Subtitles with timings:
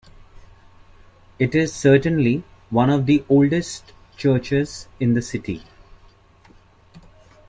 [1.37, 5.61] It is certainly one of the oldest churches in the city.